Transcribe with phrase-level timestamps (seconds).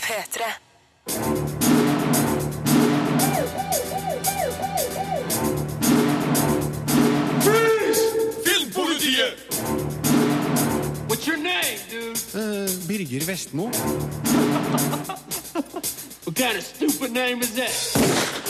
[0.00, 0.42] P3.
[8.44, 9.36] Filmpolitiet!
[11.08, 12.16] What's your name, dude?
[12.34, 13.70] Eh, Birger Vestmo.
[16.24, 18.41] What kind of stupid name is that?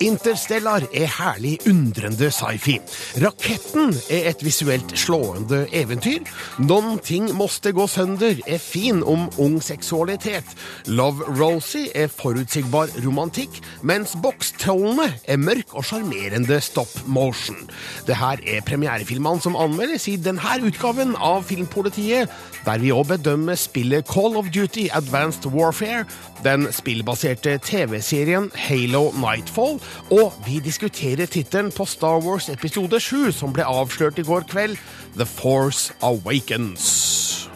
[0.00, 2.78] Interstellar er herlig undrende sci-fi.
[3.20, 6.24] Raketten er et visuelt slående eventyr.
[6.64, 10.54] Noen ting måste gå sønder er fin om ung seksualitet.
[10.88, 17.60] Love Rosie er forutsigbar romantikk, mens bokstrollene er mørk og sjarmerende stop motion.
[18.08, 22.32] Det her er premierefilmene som anmeldes i denne utgaven av Filmpolitiet,
[22.64, 26.06] der vi òg bedømmer spillet Call of Duty Advanced Warfare,
[26.40, 29.10] den spillbaserte TV-serien Halo
[29.50, 34.44] Nightfall, og vi diskuterer tittelen på Star Wars episode 7, som ble avslørt i går
[34.46, 34.76] kveld,
[35.16, 37.48] The Force Awakens.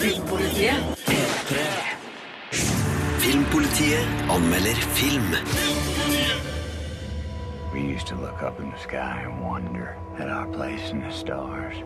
[0.00, 0.80] Filmpolitiet.
[3.20, 5.36] Filmpolitiet anmelder film.
[7.74, 11.12] We used to look up in the sky and wonder at our place in the
[11.12, 11.76] stars.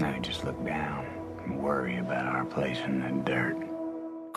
[0.00, 1.06] Now we just look down
[1.46, 3.79] and worry about our place in the dirt.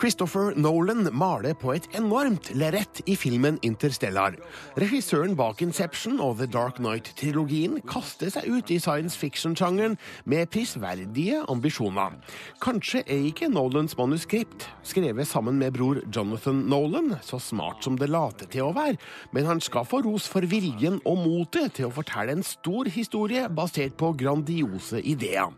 [0.00, 4.34] Christopher Nolan maler på et enormt lerret i filmen Interstellar.
[4.80, 9.94] Regissøren bak Inception og The Dark Knight-trilogien kaster seg ut i science fiction-sjangeren
[10.30, 12.18] med prisverdige ambisjoner.
[12.64, 18.10] Kanskje er ikke Nolans manuskript, skrevet sammen med bror Jonathan Nolan, så smart som det
[18.10, 18.98] later til å være,
[19.30, 23.46] men han skal få ros for viljen og motet til å fortelle en stor historie
[23.48, 25.54] basert på grandiose ideer.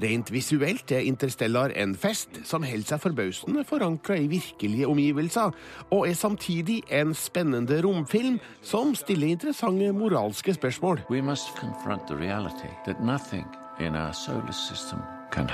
[0.00, 5.54] Rent visuelt er Interstellar en fest som holder seg forbausende forankra i virkelige omgivelser,
[5.90, 11.06] og er samtidig en spennende romfilm som stiller interessante moralske spørsmål.
[11.10, 13.46] We must confront the reality that nothing
[13.80, 14.98] in our solar system
[15.32, 15.48] can.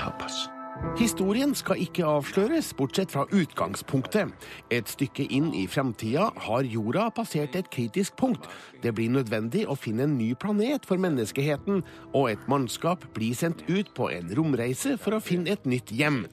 [0.97, 4.31] Historien skal ikke avsløres, bortsett fra utgangspunktet.
[4.73, 8.47] Et stykke inn i framtida har jorda passert et kritisk punkt.
[8.81, 11.83] Det blir nødvendig å finne en ny planet for menneskeheten,
[12.17, 16.23] og et mannskap blir sendt ut på en romreise for å finne et nytt hjem.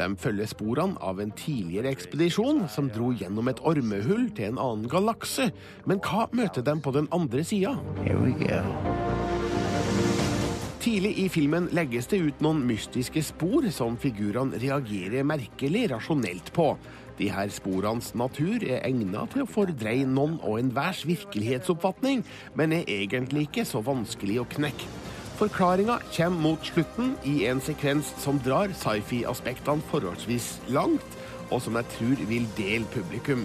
[0.00, 4.88] De følger sporene av en tidligere ekspedisjon som dro gjennom et ormehull til en annen
[4.92, 5.50] galakse.
[5.84, 7.76] Men hva møter dem på den andre sida?
[10.86, 16.68] Tidlig i filmen legges det ut noen mystiske spor som figurene reagerer merkelig rasjonelt på.
[17.18, 22.22] De her sporenes natur er egnet til å fordreie noen og enhvers virkelighetsoppfatning,
[22.54, 24.92] men er egentlig ikke så vanskelig å knekke.
[25.40, 31.18] Forklaringa kommer mot slutten i en sekvens som drar sci-fi-aspektene forholdsvis langt,
[31.50, 33.42] og som jeg tror vil dele publikum.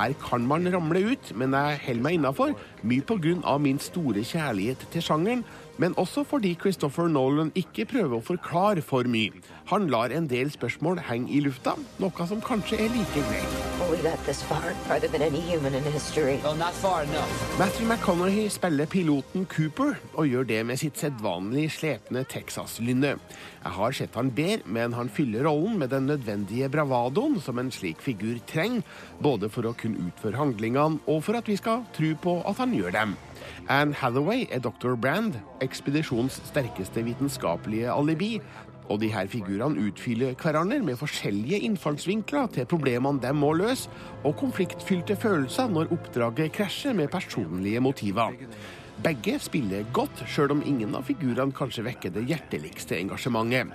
[0.00, 3.58] Her kan man ramle ut, men jeg holder meg innafor, mye pga.
[3.58, 5.44] min store kjærlighet til sjangeren,
[5.78, 9.32] men også fordi Christopher Nolan ikke prøver å forklare for mye.
[9.68, 13.69] Han lar en del spørsmål henge i lufta, noe som kanskje er like greit.
[13.90, 16.38] We got this far, farther than any human in history.
[16.44, 17.58] Well, not far enough.
[17.58, 23.16] Matthew McConaughey spiller piloten Cooper, og gjør det med sitt sedvanlig slepne Texas-lynne.
[23.64, 27.72] Jeg har sett han bedre, men han fyller rollen med den nødvendige bravadoen som en
[27.74, 28.86] slik figur trenger,
[29.18, 32.76] både for å kunne utføre handlingene og for at vi skal tro på at han
[32.78, 33.18] gjør dem.
[33.70, 34.94] Anne Hathaway er Dr.
[34.94, 38.36] Brand, ekspedisjonens sterkeste vitenskapelige alibi,
[38.90, 43.90] og de her figurene utfyller hverandre med forskjellige innfallsvinkler til problemene de må løse,
[44.24, 48.34] og konfliktfylte følelser når oppdraget krasjer med personlige motiver.
[49.00, 53.72] Begge spiller godt, sjøl om ingen av figurene kanskje vekker det hjerteligste engasjementet.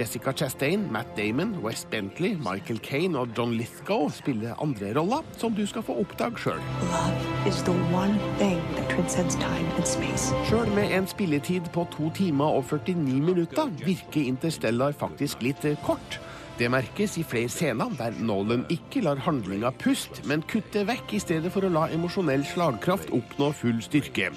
[0.00, 5.52] Jessica Chastain, Matt Damon, Wes Bentley, Michael Kane og John Lithgow spiller andre roller, som
[5.52, 6.62] du skal få oppdage sjøl.
[6.88, 10.32] Love is the one thing that transcends time and space.
[10.48, 16.16] Sjøl med en spilletid på to timer og 49 minutter virker Interstellar faktisk litt kort.
[16.56, 21.20] Det merkes i flere scener der Nolan ikke lar handlinga puste, men kutter vekk i
[21.20, 24.32] stedet for å la emosjonell slagkraft oppnå full styrke.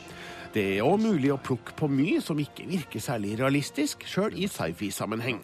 [0.53, 4.51] Det er òg mulig å plukke på mye som ikke virker særlig realistisk, sjøl i
[4.51, 5.41] sci-fi-sammenheng.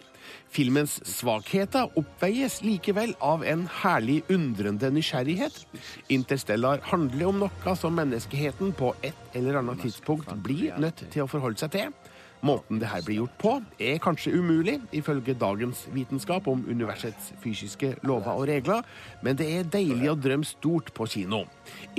[0.49, 5.61] Filmens svakheter oppveies likevel av en herlig undrende nysgjerrighet.
[6.09, 11.29] Interstellar handler om noe som menneskeheten på et eller annet tidspunkt blir nødt til å
[11.29, 11.93] forholde seg til.
[12.41, 13.51] Måten det her blir gjort på,
[13.83, 18.85] er kanskje umulig, ifølge dagens vitenskap om universets fysiske lover og regler,
[19.21, 21.43] men det er deilig å drømme stort på kino.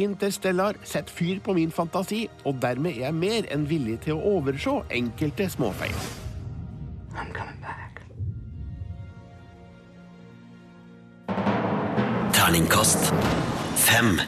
[0.01, 4.39] Interstellar setter fyr på min fantasi, og dermed er jeg mer enn villig til å
[4.39, 6.01] overse enkelte småfeil.
[7.13, 7.80] I'm coming back.
[12.41, 13.13] Terningkast
[13.77, 14.21] fem.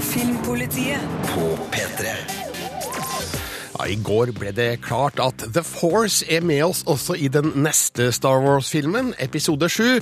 [0.00, 1.00] Filmpolitiet
[1.34, 2.45] på P3.
[3.86, 8.08] I går ble det klart at The Force er med oss også i den neste
[8.14, 10.00] Star Wars-filmen, episode 7.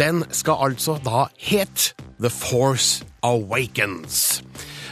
[0.00, 4.40] Den skal altså da het The Force Awakens.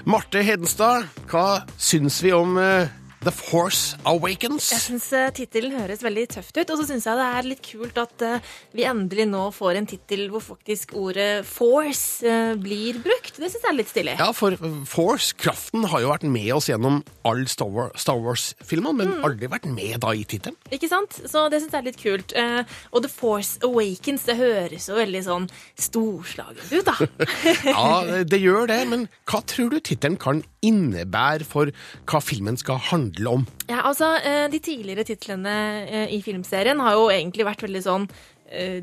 [0.05, 2.93] Marte Hedenstad, hva syns vi om eh,
[3.27, 4.69] The Force Awakens?
[4.71, 7.97] Jeg syns tittelen høres veldig tøft ut, og så syns jeg det er litt kult
[7.99, 13.35] at uh, vi endelig nå får en tittel hvor faktisk ordet force uh, blir brukt.
[13.35, 14.15] Det syns jeg er litt stilig.
[14.21, 14.55] Ja, for
[14.87, 19.51] Force, kraften, har jo vært med oss gjennom alle Star War- Star Wars-filmene, men aldri
[19.51, 20.57] vært med da i tittelen.
[20.71, 21.19] Ikke sant?
[21.27, 22.35] Så det syns jeg er litt kult.
[22.39, 22.63] Eh,
[22.93, 27.27] og The Force Awakens, det høres jo veldig sånn storslagent ut, da.
[27.77, 31.73] Ja, det gjør det, men hva tror du tittelen kan innebære for
[32.09, 33.47] hva filmen skal handle om?
[33.71, 38.09] Ja, altså, eh, De tidligere titlene eh, i filmserien har jo egentlig vært veldig sånn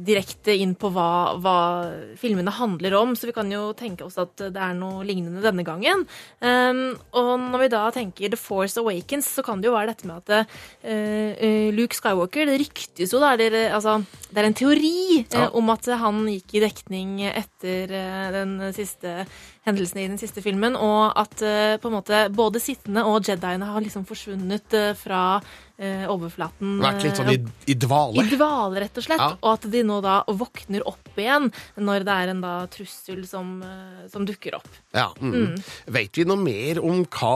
[0.04, 1.58] direkte inn på hva, hva
[2.20, 5.64] filmene handler om, så vi kan jo tenke oss at det er noe lignende denne
[5.64, 6.04] gangen.
[6.44, 6.82] Um,
[7.16, 10.20] og når vi da tenker The Force Awakens, så kan det jo være dette med
[10.20, 14.00] at eh, eh, Luke Skywalker Det ryktes jo, da, eh, altså
[14.30, 15.48] Det er en teori ja.
[15.48, 19.24] uh, om at han gikk i dekning etter uh, den siste
[19.68, 23.70] hendelsen i den siste filmen, og at eh, på en måte både sittende og Jediene
[23.72, 25.40] har liksom forsvunnet eh, fra
[25.80, 26.78] eh, overflaten.
[26.84, 28.24] Vært litt sånn i, eh, i dvale?
[28.24, 29.20] i dvale, rett og slett.
[29.20, 29.32] Ja.
[29.42, 33.62] Og at de nå da våkner opp igjen når det er en da trussel som,
[33.64, 34.68] eh, som dukker opp.
[34.94, 35.58] Ja, mm.
[35.88, 37.34] Vet vi noe mer om hva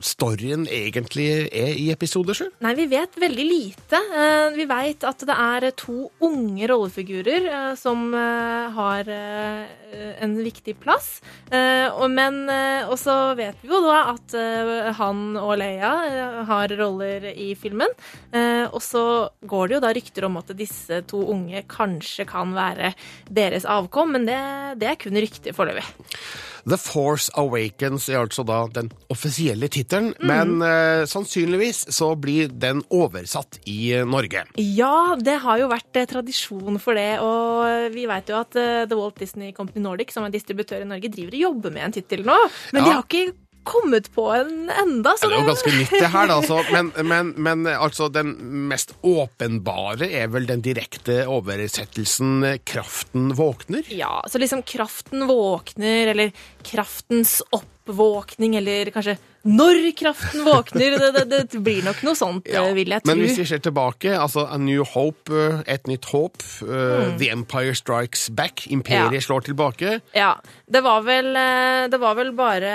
[0.00, 2.46] storyen egentlig er i episode 7?
[2.64, 4.00] Nei, vi vet veldig lite.
[4.14, 11.20] Eh, Vi vet at det er to unge rollefigurer som har en viktig plass.
[11.52, 12.46] Og- Men
[12.88, 14.32] også vet vi jo da at
[14.96, 17.94] han og Leia har roller i filmen.
[18.32, 19.04] Eh, Og så
[19.48, 22.94] går det jo da rykter om at disse to unge kanskje kan være
[23.30, 24.40] deres avkom, men det,
[24.82, 25.84] det er kun rykter foreløpig.
[26.68, 30.26] The Force Awakens er altså da den offisielle tittelen, Mm.
[30.28, 34.42] men eh, sannsynligvis så blir den oversatt i Norge.
[34.60, 37.20] Ja, det har jo vært eh, tradisjon for det.
[37.24, 40.88] Og vi vet jo at eh, The Walt Disney Company Nordic, som er distributør i
[40.90, 42.36] Norge, driver og jobber med en tittel nå.
[42.74, 43.32] Men de har ikke
[43.68, 45.14] kommet på en enda.
[45.18, 46.38] Så Det er jo ganske nytt det her, da.
[46.40, 46.60] Altså.
[46.72, 48.34] Men, men, men altså, den
[48.70, 53.88] mest åpenbare er vel den direkte oversettelsen 'Kraften våkner'?
[53.92, 56.32] Ja, så liksom kraften våkner, eller
[56.66, 59.18] kraftens oppvåkning, eller kanskje
[59.48, 60.98] når kraften våkner.
[61.00, 63.10] Det, det, det blir nok noe sånt, ja, vil jeg tro.
[63.10, 66.68] Men hvis vi ser tilbake, altså A New Hope, eh, Et nytt håp, uh,
[66.98, 67.18] Mm.
[67.18, 69.20] The Empire Strikes Back, Imperiet Ja.
[69.20, 70.00] slår tilbake.
[70.14, 70.34] Ja,
[70.70, 72.72] det var vel, eh, det var vel bare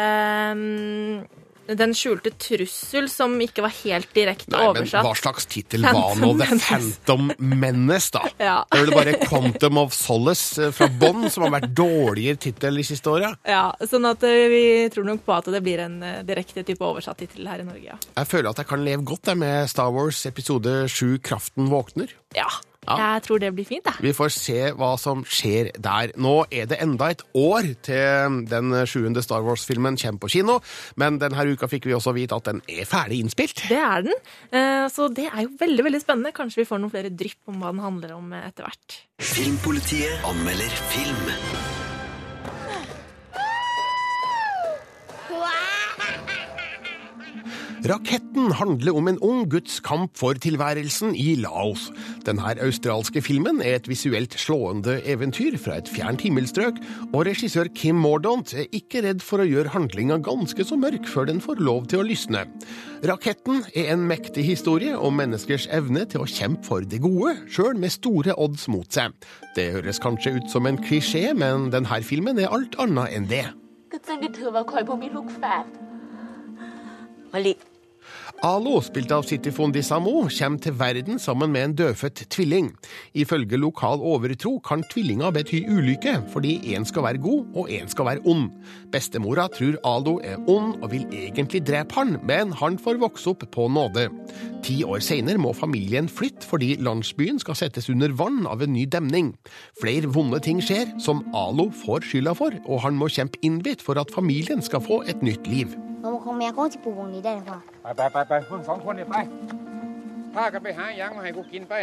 [0.56, 1.25] mm,
[1.68, 6.33] den skjulte trussel som ikke var helt direkte Nei, men hva slags tittel var nå
[6.39, 6.57] The.
[6.60, 8.24] Phantom Menace, da?
[8.44, 8.56] Ja.
[8.68, 12.81] Det er vel bare Quantum of Solace eh, fra Bond som har vært dårligere tittel
[12.81, 13.31] de siste åra.
[13.48, 14.63] Ja, sånn at eh, vi
[14.94, 17.86] tror nok på at det blir en eh, direkte type oversatt tittel her i Norge,
[17.94, 18.00] ja.
[18.18, 22.12] Jeg føler at jeg kan leve godt jeg, med Star Wars episode 7 Kraften våkner.
[22.36, 22.50] Ja,
[22.88, 22.98] Ja.
[23.16, 23.94] jeg tror det blir fint, Da.
[24.02, 26.12] Vi får se hva som skjer der.
[26.18, 30.60] Nå er det enda et år til den sjuende Star Wars-filmen kommer på kino,
[30.96, 33.64] men denne uka fikk vi også vite at den er ferdig innspilt.
[33.70, 34.14] Det er den.
[34.52, 36.34] Eh, Så det er jo veldig veldig spennende.
[36.36, 39.00] Kanskje vi får noen flere drypp om hva den handler om eh, etter hvert.
[39.20, 41.73] Filmpolitiet anmelder film.
[47.88, 51.88] Raketten handler om en ung gutts kamp for tilværelsen i Laos.
[52.26, 56.81] Denne australske filmen er et visuelt slående eventyr fra et fjernt himmelstrøk,
[57.12, 61.31] og regissør Kim Mordaunt er ikke redd for å gjøre handlinga ganske så mørk før
[61.31, 62.47] den får lov til å lysne.
[63.07, 67.78] Raketten er en mektig historie om menneskers evne til å kjempe for det gode, sjøl
[67.78, 69.14] med store odds mot seg.
[69.55, 73.47] Det høres kanskje ut som en klisjé, men denne filmen er alt annet enn det.
[73.93, 75.64] ก็แจ้งให้เธอว่าคอยพวกมีลูกแฝด
[77.33, 77.52] มะลิ
[78.44, 82.74] Alo, spilt av Sitifon Disamo, kommer til verden sammen med en dødfødt tvilling.
[83.16, 88.10] Ifølge lokal overtro kan tvillinger bety ulykke, fordi én skal være god og én skal
[88.10, 88.50] være ond.
[88.92, 93.48] Bestemora tror Alo er ond og vil egentlig drepe han, men han får vokse opp
[93.48, 94.10] på nåde.
[94.68, 98.84] Ti år senere må familien flytte fordi landsbyen skal settes under vann av en ny
[98.84, 99.32] demning.
[99.80, 103.96] Flere vonde ting skjer, som Alo får skylda for, og han må kjempe innbitt for
[104.04, 105.80] at familien skal få et nytt liv.
[106.03, 109.15] น้องแม่คงจะปลูกวงนี้ได้หรือเปล่าไปไปไปไปพวกสองคนเนี่ยไป
[110.35, 111.75] พากันไปหาหยังมาให้กูกินไป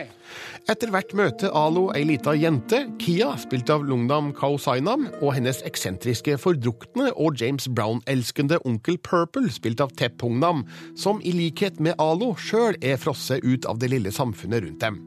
[0.72, 6.38] Etter hvert møter Alo ei lita jente, Kia, spilt av Lungnam Kausainam, og hennes eksentriske
[6.42, 10.64] fordrukne og James Brown-elskende onkel Purple, spilt av Tepp Hungnam,
[10.98, 15.02] som i likhet med Alo sjøl er frosset ut av det lille samfunnet rundt dem.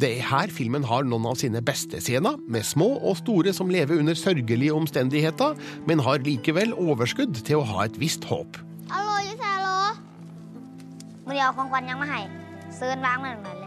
[0.00, 3.72] Det er her filmen har noen av sine beste scener, med små og store som
[3.72, 8.56] lever under sørgelige omstendigheter, men har likevel overskudd til å ha et visst håp.
[8.92, 9.68] ฮัลโหลยูแซโล
[11.28, 12.45] มือ
[12.77, 13.65] เซื้อนวางเหมือนกันเล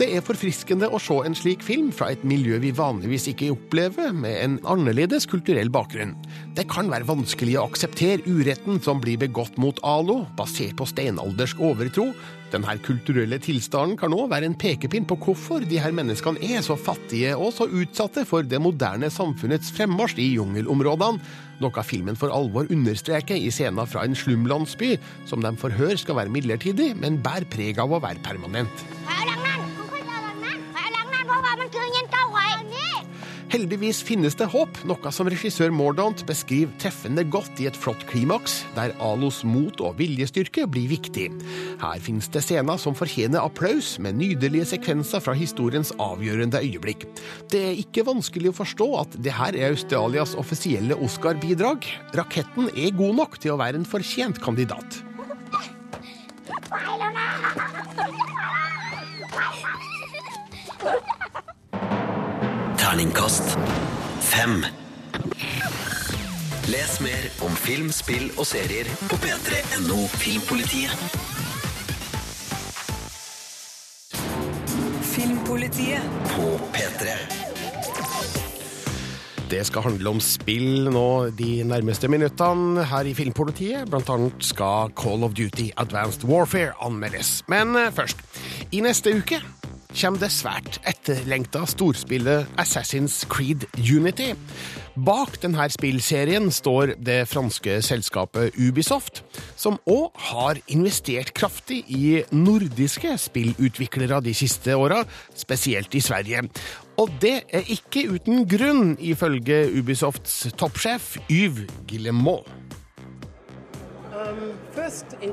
[0.00, 4.14] Det er forfriskende å se en slik film fra et miljø vi vanligvis ikke opplever,
[4.16, 6.14] med en annerledes kulturell bakgrunn.
[6.56, 11.60] Det kan være vanskelig å akseptere uretten som blir begått mot Alo, basert på steinaldersk
[11.60, 12.06] overtro.
[12.48, 16.78] Denne kulturelle tilstanden kan òg være en pekepinn på hvorfor de her menneskene er så
[16.80, 21.20] fattige og så utsatte for det moderne samfunnets fremmarsj i jungelområdene,
[21.60, 24.94] noe filmen for alvor understreker i scener fra en slumlandsby,
[25.28, 28.88] som de forhør skal være midlertidig, men bærer preg av å være permanent.
[29.10, 29.49] ขา
[33.50, 38.60] Heldigvis finnes det håp, noe som regissør Mordaunt beskriver treffende godt i et flott klimaks,
[38.76, 41.26] der Alos mot og viljestyrke blir viktig.
[41.80, 47.08] Her finnes det scener som fortjener applaus, med nydelige sekvenser fra historiens avgjørende øyeblikk.
[47.50, 51.90] Det er ikke vanskelig å forstå at det her er Australias offisielle Oscar-bidrag.
[52.14, 55.02] Raketten er god nok til å være en fortjent kandidat.
[56.70, 57.30] Trailerne!
[62.90, 63.52] Terningkast
[64.18, 64.64] fem.
[66.66, 71.04] Les mer om film, spill og serier på p3.no Filmpolitiet.
[75.12, 77.14] Filmpolitiet På P3.
[79.54, 83.86] Det skal handle om spill nå de nærmeste minuttene her i Filmpolitiet.
[83.86, 87.44] Blant annet skal Call of Duty Advanced Warfare anmeldes.
[87.46, 88.18] Men eh, først,
[88.74, 89.38] i neste uke
[89.96, 94.32] kommer det svært etterlengta storspillet Assassin's Creed Unity.
[95.00, 99.22] Bak denne spillserien står det franske selskapet Ubisoft,
[99.56, 105.02] som òg har investert kraftig i nordiske spillutviklere de siste åra,
[105.34, 106.44] spesielt i Sverige.
[107.00, 112.46] Og det er ikke uten grunn, ifølge Ubisofts toppsjef Yves Guillemot.
[114.10, 115.32] Um, first, in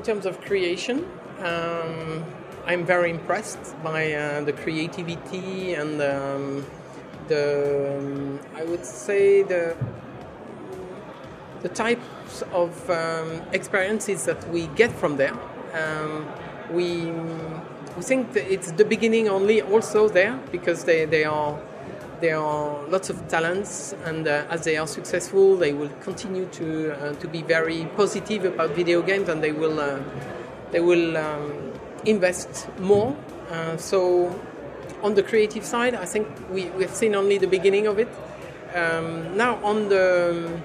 [2.68, 6.66] I'm very impressed by uh, the creativity and um,
[7.26, 9.74] the, um, I would say, the
[11.62, 15.32] the types of um, experiences that we get from there.
[15.72, 16.28] Um,
[16.70, 17.10] we
[17.96, 21.58] we think it's the beginning only, also there because they, they are
[22.20, 26.92] there are lots of talents, and uh, as they are successful, they will continue to
[26.92, 30.00] uh, to be very positive about video games, and they will uh,
[30.70, 31.67] they will um,
[32.04, 33.16] invest more.
[33.50, 34.38] Uh, so,
[35.02, 38.08] on the creative side, I think we we've seen only the beginning of it.
[38.74, 40.60] Um, now, on the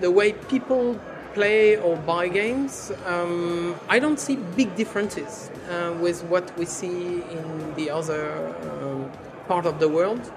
[0.00, 0.98] the way people
[1.34, 7.22] play or buy games, um, I don't see big differences uh, with what we see
[7.22, 9.10] in the other um,
[9.46, 10.32] part of the world.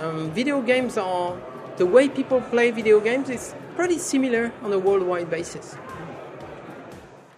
[0.00, 1.36] Um, video games are
[1.76, 5.76] the way people play video games is pretty similar on a worldwide basis.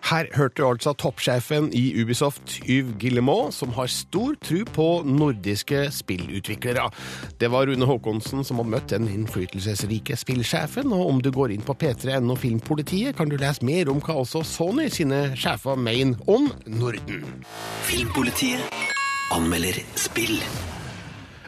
[0.07, 5.89] Her hørte du altså toppsjefen i Ubisoft, Yves Guillemot, som har stor tro på nordiske
[5.91, 6.85] spillutviklere.
[7.41, 11.67] Det var Rune Haakonsen som hadde møtt den innflytelsesrike spillsjefen, og om du går inn
[11.67, 16.53] på p3.no Filmpolitiet, kan du lese mer om hva også Sony sine sjefer mener om
[16.71, 17.27] Norden.
[17.91, 18.63] Filmpolitiet
[19.35, 20.39] anmelder spill.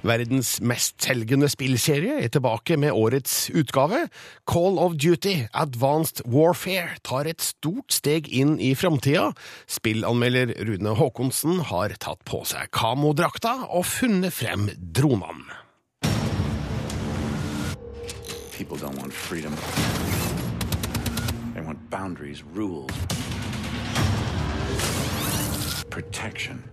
[0.09, 4.07] Verdens mestselgende spillserie er tilbake med årets utgave.
[4.49, 9.27] Call of Duty Advanced Warfare tar et stort steg inn i framtida.
[9.69, 15.61] Spillanmelder Rune Haakonsen har tatt på seg kamodrakta og funnet frem dronene.
[18.57, 19.55] People don't want freedom.
[21.55, 22.91] They want boundaries, rules,
[25.91, 26.65] protection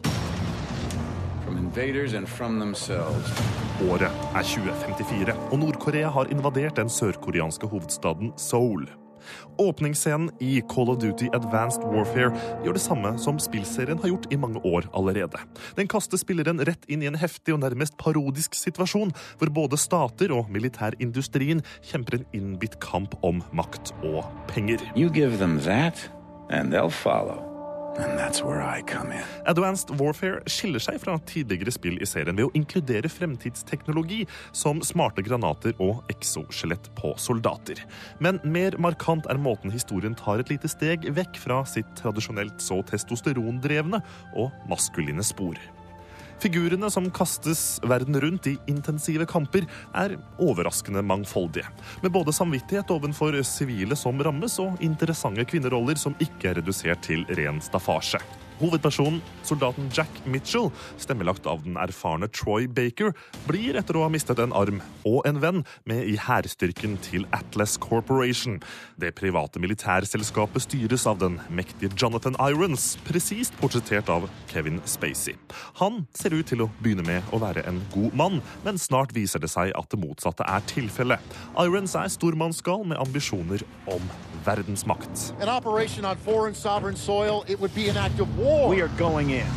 [3.85, 8.87] Året er 2054, og Nord-Korea har invadert den sørkoreanske hovedstaden Seoul.
[9.57, 12.33] Åpningsscenen i Call of Duty Advanced Warfare
[12.63, 15.41] gjør det samme som spillserien har gjort i mange år allerede.
[15.77, 20.35] Den kaster spilleren rett inn i en heftig og nærmest parodisk situasjon, hvor både stater
[20.35, 24.83] og militærindustrien kjemper en innbitt kamp om makt og penger.
[24.95, 26.09] You give them that,
[26.49, 27.54] and they'll follow.
[29.47, 35.23] Advanced Warfare skiller seg fra tidligere spill i serien ved å inkludere fremtidsteknologi som smarte
[35.25, 37.79] granater og exoskjelett på soldater.
[38.19, 42.81] Men mer markant er måten historien tar et lite steg vekk fra sitt tradisjonelt så
[42.91, 44.03] testosterondrevne
[44.35, 45.55] og maskuline spor.
[46.43, 51.67] Figurene som kastes verden rundt i intensive kamper, er overraskende mangfoldige.
[52.03, 57.25] Med både samvittighet overfor sivile som rammes, og interessante kvinneroller som ikke er redusert til
[57.39, 58.21] ren staffasje.
[58.59, 63.11] Hovedpersonen, soldaten Jack Mitchell, stemmelagt av den erfarne Troy Baker,
[63.49, 67.75] blir etter å ha mistet en arm og en venn med i hærstyrken til Atlas
[67.81, 68.61] Corporation.
[69.01, 75.35] Det private militærselskapet styres av den mektige Jonathan Irons, presist portrettert av Kevin Spacey.
[75.81, 79.43] Han ser ut til å begynne med å være en god mann, men snart viser
[79.43, 81.35] det seg at det motsatte er tilfellet.
[81.59, 84.09] Irons er stormannsgal med ambisjoner om
[84.45, 85.33] verdensmakt.
[85.41, 88.69] An operation on foreign sovereign soil, it would be an act of war.
[88.69, 89.47] We are going in.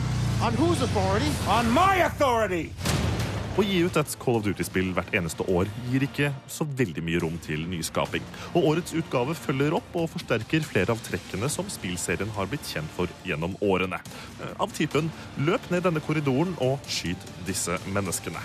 [0.42, 1.30] On whose authority?
[1.49, 2.71] On my authority!
[3.59, 7.18] Å gi ut et Call of Duty-spill hvert eneste år gir ikke så veldig mye
[7.25, 8.23] rom til nyskaping.
[8.52, 12.95] Og årets utgave følger opp og forsterker flere av trekkene som spillserien har blitt kjent
[12.95, 13.99] for gjennom årene.
[14.38, 15.11] Eh, Av typen
[15.42, 18.38] løp ned denne korridoren og skyt disse menneskene.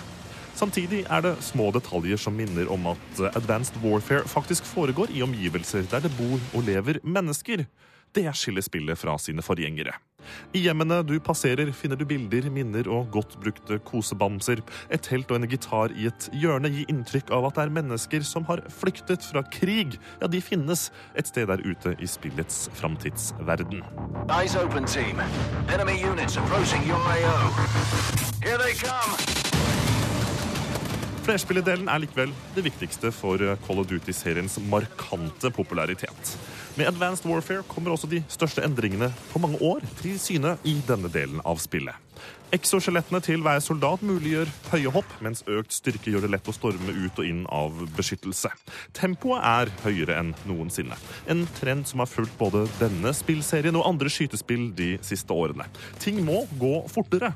[0.64, 5.20] Samtidig er det små detaljer som minner om at eh, Advanced Warfare faktisk foregår i
[5.20, 7.66] omgivelser der det bor og lever mennesker.
[8.14, 9.92] Det skiller spillet fra sine forgjengere.
[10.56, 14.62] I hjemmene du passerer, finner du bilder, minner og godt brukte kosebamser.
[14.88, 18.24] Et telt og en gitar i et hjørne gir inntrykk av at det er mennesker
[18.24, 19.98] som har flyktet fra krig.
[20.22, 23.84] Ja, de finnes et sted der ute i spillets framtidsverden.
[24.30, 25.20] Eyes open, team.
[25.68, 27.52] Enemy units approaching your AO.
[28.40, 29.53] Here they come.
[31.24, 36.34] Flerspillerdelen er likevel det viktigste for Call of Duty-seriens markante popularitet.
[36.76, 41.08] Med Advanced Warfare kommer også de største endringene på mange år til syne i denne
[41.08, 41.96] delen av spillet.
[42.54, 46.92] Exoskjelettene til hver soldat muliggjør høye hopp, mens økt styrke gjør det lett å storme
[46.92, 48.52] ut og inn av beskyttelse.
[48.94, 50.98] Tempoet er høyere enn noensinne.
[51.30, 55.66] En trend som har fulgt både denne spillserien og andre skytespill de siste årene.
[56.04, 57.32] Ting må gå fortere.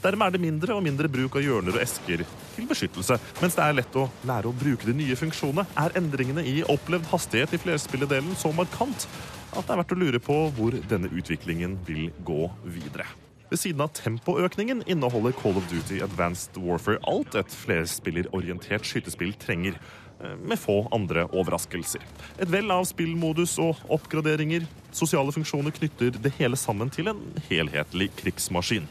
[0.00, 2.22] Dermed er det mindre og mindre bruk av hjørner og esker
[2.54, 3.18] til beskyttelse.
[3.42, 7.10] Mens det er lett å lære å bruke de nye funksjonene, er endringene i opplevd
[7.12, 9.08] hastighet i flerspilledelen så markant
[9.50, 13.08] at det er verdt å lure på hvor denne utviklingen vil gå videre.
[13.50, 19.74] Ved siden av tempoøkningen inneholder Call of Duty Advanced Warfare alt et flerspillerorientert skytespill trenger,
[20.22, 22.00] eh, med få andre overraskelser.
[22.38, 28.12] Et vell av spillmodus og oppgraderinger, sosiale funksjoner knytter det hele sammen til en helhetlig
[28.22, 28.86] krigsmaskin.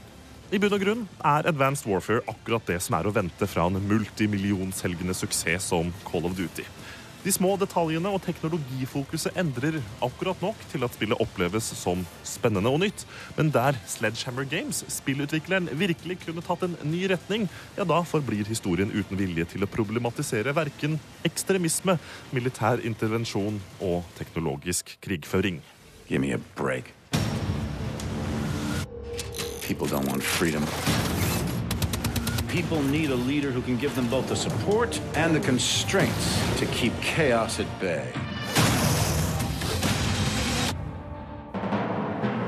[0.49, 3.75] I bunn og grunn er Advanced Warfare akkurat det som er å vente fra en
[3.85, 6.65] multimillionselgende suksess som Call of Duty.
[7.21, 12.81] De små detaljene og teknologifokuset endrer akkurat nok til at spillet oppleves som spennende og
[12.81, 13.05] nytt.
[13.38, 17.45] Men der Sledgehammer Games, spillutvikleren, virkelig kunne tatt en ny retning,
[17.77, 20.97] ja, da forblir historien uten vilje til å problematisere verken
[21.29, 21.99] ekstremisme,
[22.33, 25.62] militær intervensjon og teknologisk krigføring.
[26.09, 26.95] Give me a break.
[29.69, 30.65] People don't want freedom.
[32.47, 36.65] People need a leader who can give them both the support and the constraints to
[36.65, 38.12] keep chaos at bay.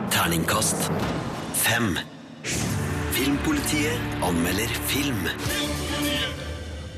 [0.10, 0.89] Terningkast
[1.53, 1.99] fem.
[3.12, 5.70] Filmpolitiet anmelder film.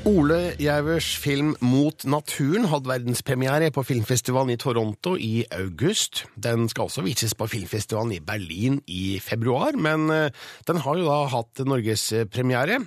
[0.04, 6.26] Ole Gjævers film Mot naturen hadde verdenspremiere på filmfestivalen i Toronto i august.
[6.36, 10.28] Den skal også vises på filmfestivalen i Berlin i februar, men eh,
[10.68, 12.82] den har jo da hatt norgespremiere.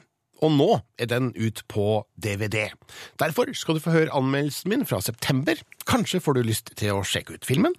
[0.45, 0.67] Og nå
[1.01, 2.67] er den ut på DVD.
[3.17, 5.57] Derfor skal du få høre anmeldelsen min fra september.
[5.89, 7.73] Kanskje får du lyst til å sjekke ut filmen?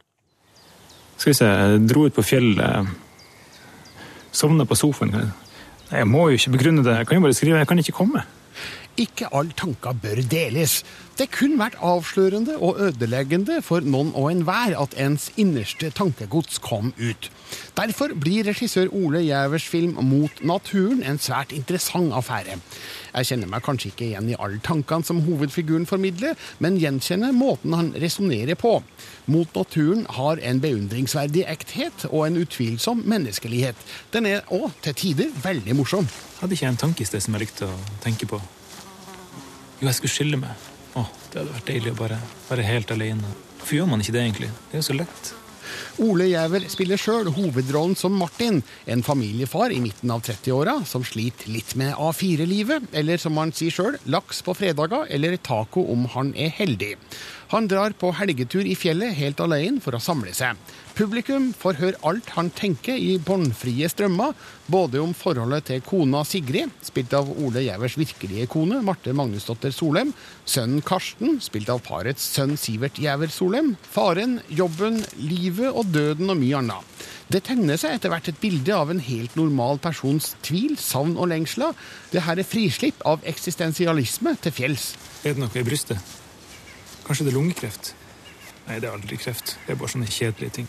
[1.14, 2.90] Skal vi se, jeg dro ut på fjellet.
[4.35, 5.31] Sovna på sofaen.
[5.92, 6.96] Jeg må jo ikke begrunne det.
[6.98, 8.27] Jeg kan jo bare skrive 'jeg kan ikke komme'.
[8.99, 10.81] Ikke alle tanker bør deles.
[11.19, 16.91] Det kunne vært avslørende og ødeleggende for noen og enhver at ens innerste tankegods kom
[16.99, 17.29] ut.
[17.79, 22.59] Derfor blir regissør Ole Gjævers film Mot naturen en svært interessant affære.
[23.15, 27.75] Jeg kjenner meg kanskje ikke igjen i alle tankene som hovedfiguren formidler, men gjenkjenner måten
[27.79, 28.81] han resonnerer på.
[29.31, 33.79] Mot naturen har en beundringsverdig ekthet og en utvilsom menneskelighet.
[34.15, 36.11] Den er òg til tider veldig morsom.
[36.43, 38.43] Hadde ikke jeg en tanke i sted som jeg likte å tenke på?
[39.79, 40.71] Jo, jeg skulle skille meg.
[40.99, 42.17] Å, det hadde vært deilig å bare
[42.49, 43.37] være helt alene.
[43.59, 44.49] Hvorfor gjør man ikke det, egentlig?
[44.71, 45.35] Det er jo så lett.
[46.03, 48.61] Ole Gjæver spiller sjøl hovedrollen som Martin,
[48.91, 53.75] en familiefar i midten av 30-åra som sliter litt med A4-livet, eller som han sier
[53.75, 56.95] sjøl, laks på fredager eller taco om han er heldig.
[57.49, 60.59] Han drar på helgetur i fjellet helt alene for å samle seg.
[60.99, 64.35] Publikum får høre alt han tenker i båndfrie strømmer,
[64.69, 70.13] både om forholdet til kona Sigrid, spilt av Ole Gjævers virkelige kone, Marte Magnusdotter Solem,
[70.45, 76.41] sønnen Karsten, spilt av parets sønn Sivert Gjæver Solem, faren, jobben, livet og døden og
[76.43, 77.09] mye annet.
[77.33, 81.31] Det tegner seg etter hvert et bilde av en helt normal persons tvil, savn og
[81.33, 81.77] lengsler.
[82.13, 84.97] Det her er frislipp av eksistensialisme til fjells.
[85.23, 86.18] Er det noe i brystet?
[87.09, 87.94] Kanskje det er lungekreft?
[88.66, 89.55] Nei, det er aldri kreft.
[89.64, 90.66] Det er bare sånne kjedelige ting.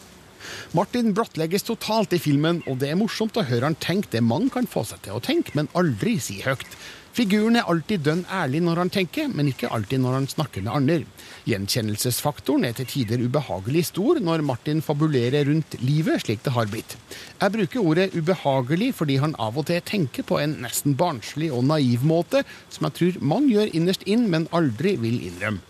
[0.72, 4.48] Martin blottlegges totalt i filmen, og det er morsomt å høre han tenke det mange
[4.54, 6.64] kan få seg til å tenke, men aldri si høyt.
[7.12, 10.72] Figuren er alltid dønn ærlig når han tenker, men ikke alltid når han snakker med
[10.78, 11.26] andre.
[11.50, 16.96] Gjenkjennelsesfaktoren er til tider ubehagelig stor når Martin fabulerer rundt livet slik det har blitt.
[17.42, 21.66] Jeg bruker ordet ubehagelig fordi han av og til tenker på en nesten barnslig og
[21.68, 25.66] naiv måte, som jeg tror mange gjør innerst inn, men aldri vil innrømme.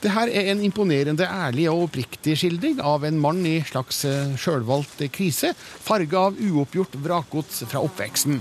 [0.00, 4.34] Det her er en imponerende ærlig og oppriktig skildring av en mann i slags eh,
[4.40, 8.40] sjølvalgt krise, farga av uoppgjort vrakgods fra oppveksten.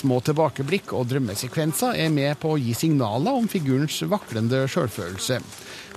[0.00, 5.40] Små tilbakeblikk og drømmesekvenser er med på å gi signaler om figurens vaklende sjølfølelse.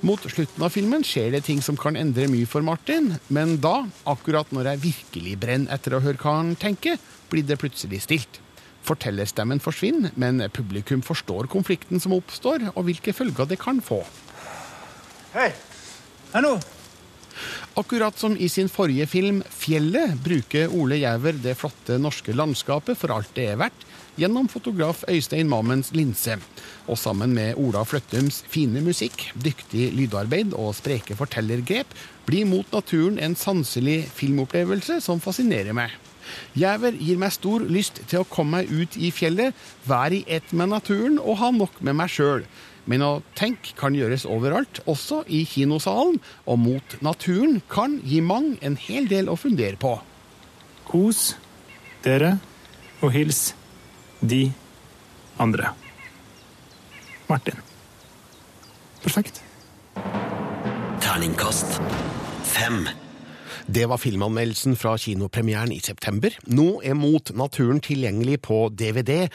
[0.03, 3.85] Mot slutten av filmen skjer det ting som kan endre mye for Martin, men da,
[4.09, 6.97] akkurat når jeg virkelig brenner etter å høre hva han tenker,
[7.31, 8.41] blir det plutselig stilt.
[8.83, 14.01] Fortellerstemmen forsvinner, men publikum forstår konflikten som oppstår, og hvilke følger det kan få.
[15.33, 15.49] Hei!
[16.29, 16.59] Hallo!
[17.73, 23.09] Akkurat som i sin forrige film 'Fjellet' bruker Ole Gjæver det flotte norske landskapet for
[23.15, 26.35] alt det er verdt, gjennom fotograf Øystein Mammens linse.
[26.85, 33.17] Og sammen med Ola Fløttums fine musikk, dyktig lydarbeid og spreke fortellergrep blir Mot naturen
[33.17, 35.89] en sanselig filmopplevelse som fascinerer meg.
[36.53, 39.57] Gjæver gir meg stor lyst til å komme meg ut i fjellet,
[39.89, 42.45] være i ett med naturen og ha nok med meg sjøl.
[42.89, 48.57] Men å tenke kan gjøres overalt, også i kinosalen, og Mot naturen kan gi mange
[48.61, 49.95] en hel del å fundere på.
[50.87, 51.33] Kos
[52.03, 52.35] dere
[52.99, 53.53] og hils
[54.19, 54.45] de
[55.39, 55.71] andre.
[57.29, 57.63] Martin.
[59.03, 59.41] Perfekt.
[61.03, 61.79] Terningkast
[62.43, 62.87] fem.
[63.67, 66.35] Det var filmanmeldelsen fra kinopremieren i september.
[66.47, 69.27] Nå er Mot naturen tilgjengelig på DVD,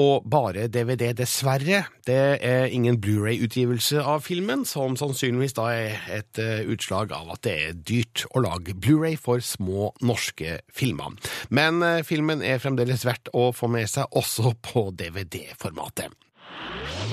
[0.00, 1.84] og bare DVD, dessverre.
[2.06, 7.44] Det er ingen Blu-ray-utgivelse av filmen, som sannsynligvis da er et uh, utslag av at
[7.46, 11.14] det er dyrt å lage Blu-ray for små norske filmer.
[11.50, 16.10] Men uh, filmen er fremdeles verdt å få med seg også på DVD-formatet.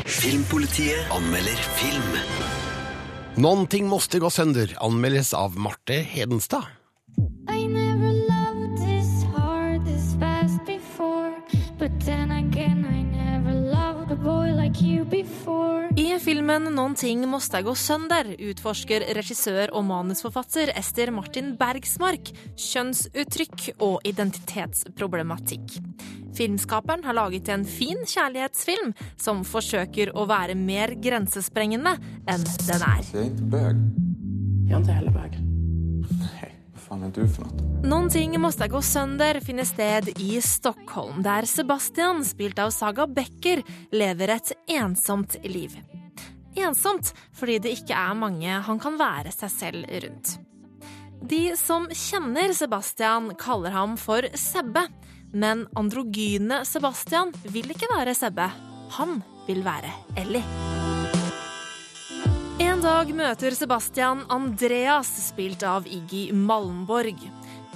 [0.06, 2.59] Filmpolitiet anmelder film.
[3.40, 6.66] Noen ting måste gå sønder, anmeldes av Marte Hedenstad.
[7.48, 11.32] I never loved this hard, this fast before.
[11.80, 15.88] But then again, I never loved a boy like you before.
[15.96, 23.70] I filmen 'Noen ting måste gå sønder' utforsker regissør og manusforfatter Ester Martin Bergsmark kjønnsuttrykk
[23.80, 25.80] og identitetsproblematikk.
[26.38, 31.96] Filmskaperen har laget en fin kjærlighetsfilm som forsøker å være mer grensesprengende
[32.30, 33.02] enn den er.
[33.10, 33.84] Jeg er ikke bøg.
[34.70, 35.40] Jeg er ikke heller bög.
[36.20, 37.66] Nej, vad fan är du för något?
[37.84, 43.64] Noen ting måste gå sønder finner sted i Stockholm, der Sebastian, spilt av Saga Becker,
[43.92, 45.78] lever et ensomt liv.
[46.60, 50.36] Ensomt fordi det ikke er mange han kan være seg selv rundt.
[51.30, 54.86] De som kjenner Sebastian, kaller ham for Sebbe.
[55.32, 58.48] Men androgyne Sebastian vil ikke være Sebbe.
[58.98, 60.44] Han vil være Ellie.
[62.60, 67.22] En dag møter Sebastian Andreas, spilt av Iggy Malmborg.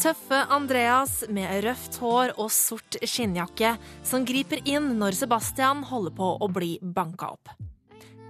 [0.01, 6.31] Tøffe Andreas med røft hår og sort skinnjakke, som griper inn når Sebastian holder på
[6.41, 7.53] å bli banka opp.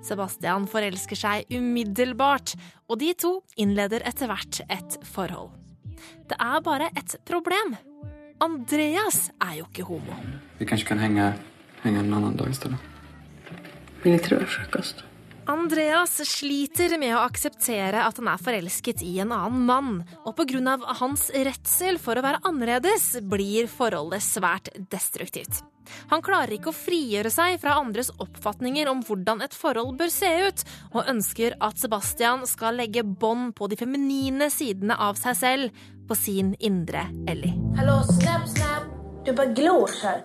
[0.04, 2.58] Sebastian forelsker seg umiddelbart,
[2.92, 5.56] og de to innleder etter hvert et forhold.
[6.28, 7.78] Det er bare et problem.
[8.42, 10.16] Andreas er jo ikke homo.
[10.60, 11.34] Vi kanskje kan henge,
[11.84, 12.78] henge en annen dag i stedet.
[14.04, 15.06] Men jeg tror det er frukost?
[15.46, 19.92] Andreas sliter med å akseptere at han er forelsket i en annen mann,
[20.24, 20.78] og pga.
[21.00, 25.64] hans redsel for å være annerledes blir forholdet svært destruktivt.
[26.08, 30.32] Han klarer ikke å frigjøre seg fra andres oppfatninger om hvordan et forhold bør se
[30.48, 35.84] ut, og ønsker at Sebastian skal legge bånd på de feminine sidene av seg selv,
[36.08, 37.56] på sin indre Ellie.
[37.78, 38.88] Hallo, snap, snap.
[39.26, 40.24] Du bare glor här.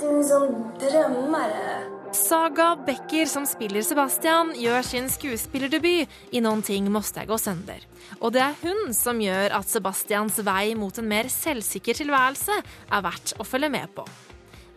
[0.00, 1.91] Du er en sånn drömmare.
[2.12, 7.80] Saga Becker, som spiller Sebastian, gjør sin skuespillerdebut i Noen ting måste gå sønder.
[8.20, 13.04] Og det er hun som gjør at Sebastians vei mot en mer selvsikker tilværelse er
[13.06, 14.04] verdt å følge med på.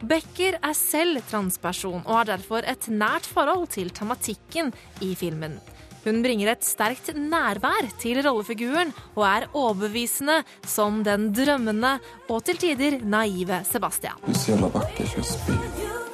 [0.05, 4.71] Becker er selv transperson og har derfor et nært forhold til tematikken
[5.03, 5.59] i filmen.
[6.05, 11.97] Hun bringer et sterkt nærvær til rollefiguren og er overbevisende som den drømmende
[12.29, 14.21] og til tider naive Sebastian.
[14.23, 16.04] Du är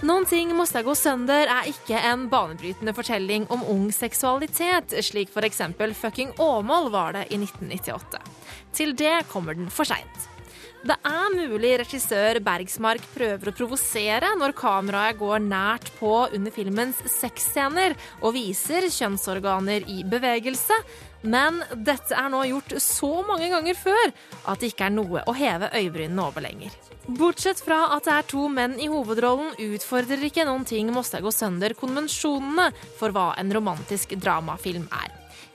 [0.00, 5.60] Noen ting måste gå sønder er ikke en banebrytende fortelling om ung seksualitet, slik f.eks.
[5.98, 8.22] Fucking Åmål var det i 1998.
[8.72, 10.28] Til det kommer den for seint.
[10.80, 17.02] Det er mulig regissør Bergsmark prøver å provosere når kameraet går nært på under filmens
[17.18, 20.80] sexscener og viser kjønnsorganer i bevegelse,
[21.22, 24.12] men dette er nå gjort så mange ganger før
[24.48, 26.74] at det ikke er noe å heve øyebrynene over lenger.
[27.10, 31.32] Bortsett fra at det er to menn i hovedrollen, utfordrer ikke noen ting Mosta gå
[31.34, 35.10] sønder konvensjonene for hva en romantisk dramafilm er.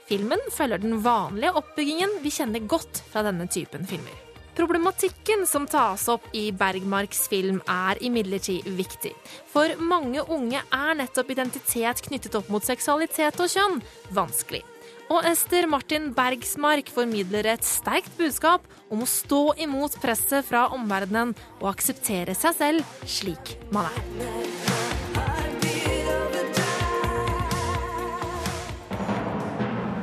[0.06, 4.22] Filmen følger den vanlige oppbyggingen vi kjenner godt fra denne typen filmer.
[4.56, 9.12] Problematikken som tas opp i Bergmarks film er imidlertid viktig.
[9.52, 13.84] For mange unge er nettopp identitet knyttet opp mot seksualitet og kjønn
[14.16, 14.64] vanskelig.
[15.06, 21.36] Og Ester Martin Bergsmark formidler et sterkt budskap om å stå imot presset fra omverdenen
[21.60, 24.00] og akseptere seg selv slik man er.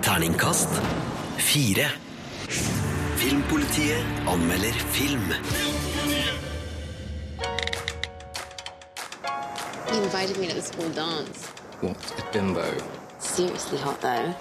[0.06, 0.78] Terningkast
[1.42, 1.90] fire.
[3.18, 5.28] Filmpolitiet anmelder film.
[9.92, 11.48] You invited me to the school dance.
[11.80, 13.01] What a bimbo.
[13.22, 14.34] Seriously hot though.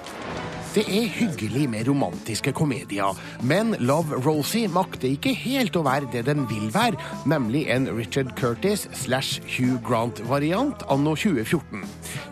[0.71, 6.21] Det er hyggelig med romantiske komedier, men Love Rosie makter ikke helt å være det
[6.29, 6.95] den vil være,
[7.27, 11.84] nemlig en Richard Curtis slash Hugh Grant-variant anno 2014.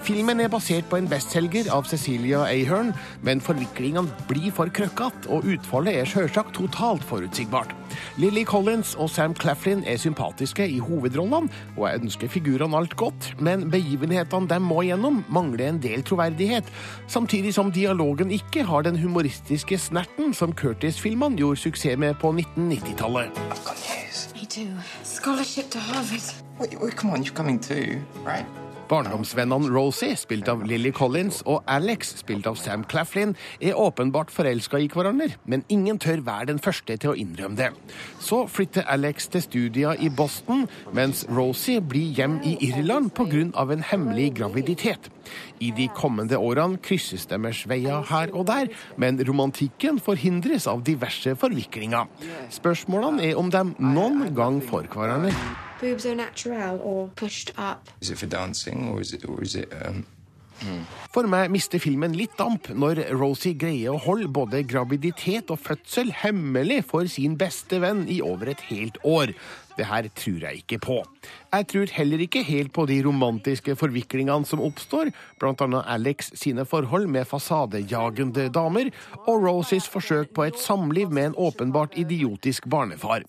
[0.07, 2.93] Filmen er basert på en bestselger av Cecilia Ahern,
[3.27, 7.75] men forviklingene blir for krøkkete, og utfallet er sjølsagt totalt forutsigbart.
[8.21, 13.33] Lily Collins og Sam Claflin er sympatiske i hovedrollene, og jeg ønsker figurene alt godt,
[13.43, 16.71] men begivenhetene de må gjennom, mangler en del troverdighet,
[17.11, 23.29] samtidig som dialogen ikke har den humoristiske snerten som Curtis-filmene gjorde suksess med på 1990-tallet.
[24.35, 24.67] Me too.
[25.03, 26.33] Scholarship to Harvard.
[26.59, 28.45] Wait, wait, come on, you're coming too, right?
[28.89, 34.79] Barndomsvennene Rosie, spilt av Lily Collins, og Alex, spilt av Sam Claflin, er åpenbart forelska
[34.81, 37.69] i hverandre, men ingen tør være den første til å innrømme det.
[38.23, 43.29] Så flytter Alex til studier i Boston, mens Rosie blir hjem i Irland pga.
[43.29, 45.09] en hemmelig graviditet.
[45.59, 51.35] I de kommende årene krysses deres veier her og der, men romantikken forhindres av diverse
[51.35, 52.07] forviklinger.
[52.49, 55.68] Spørsmålene er om de noen gang får hverandre.
[55.79, 57.89] Boobs are natural or pushed up.
[58.01, 60.05] Is it for dancing or is it, or is it um,
[60.59, 60.81] hmm.
[61.13, 66.11] For meg mister filmen litt damp når Rosie greier å holde både graviditet og fødsel
[66.23, 69.31] hemmelig for sin beste venn i over et helt år.
[69.79, 70.97] Det her tror jeg ikke på.
[71.53, 77.07] Jeg tror heller ikke helt på de romantiske forviklingene som oppstår, annet Alex sine forhold
[77.07, 78.91] med fasadejagende damer,
[79.25, 83.23] og Rosies forsøk på et samliv med en åpenbart idiotisk barnefar.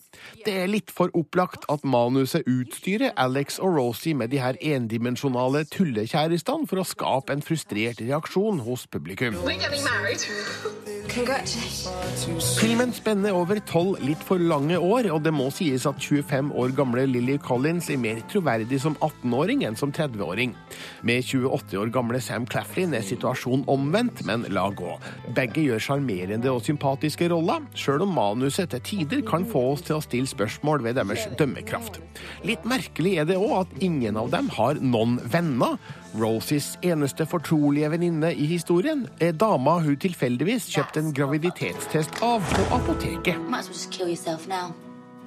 [0.45, 5.65] Det er litt for opplagt at manuset utstyrer Alex og Rosie med de her endimensjonale
[5.71, 9.39] tullekjærestene for å skape en frustrert reaksjon hos publikum.
[12.61, 16.73] Filmen spenner over tolv litt for lange år, og det må sies at 25 år
[16.73, 20.55] gamle Lily Collins er mer troverdig som 18-åring enn som 30-åring.
[21.05, 24.97] Med 28 år gamle Sam Claflin er situasjonen omvendt, men la gå.
[25.37, 29.99] Begge gjør sjarmerende og sympatiske roller, sjøl om manuset til tider kan få oss til
[29.99, 32.01] å stille spørsmål ved deres dømmekraft.
[32.49, 35.77] Litt merkelig er det òg at ingen av dem har noen venner.
[36.19, 42.69] Rosies eneste fortrolige venninne i historien er dama hun tilfeldigvis kjøpte en graviditetstest av på
[42.81, 43.51] apoteket.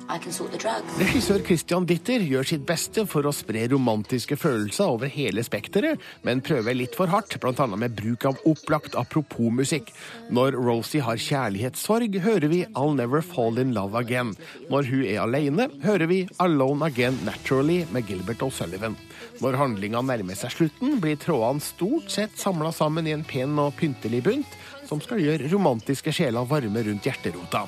[0.04, 6.42] Regissør Christian Ditter gjør sitt beste for å spre romantiske følelser over hele spekteret, men
[6.44, 7.68] prøver litt for hardt, bl.a.
[7.80, 9.94] med bruk av opplagt apropos-musikk.
[10.34, 14.36] Når Rosie har kjærlighetssorg, hører vi I'll Never Fall In Love Again.
[14.74, 19.00] Når hun er alene, hører vi Alone Again Naturally med Gilbert O'Sullivan.
[19.40, 23.76] Når handlinga nærmer seg slutten, blir trådene stort sett samla sammen i en pen og
[23.80, 27.66] pyntelig bunt, som skal gjøre romantiske sjeler varme rundt hjerterota.